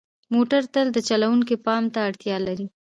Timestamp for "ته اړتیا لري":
1.93-2.67